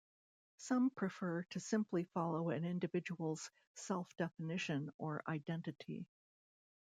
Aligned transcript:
Some 0.57 0.89
prefer 0.89 1.43
to 1.51 1.59
simply 1.59 2.05
follow 2.05 2.49
an 2.49 2.65
individual's 2.65 3.51
self-definition 3.75 4.91
or 4.97 5.21
identity. 5.27 6.07